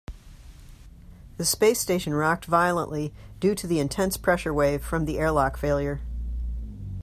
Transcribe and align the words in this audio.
The 1.37 1.45
space 1.45 1.79
station 1.79 2.15
rocked 2.15 2.45
violently 2.45 3.13
due 3.39 3.53
to 3.53 3.67
the 3.67 3.77
intense 3.79 4.17
pressure 4.17 4.51
wave 4.51 4.83
from 4.83 5.05
the 5.05 5.19
airlock 5.19 5.57
failure. 5.57 6.01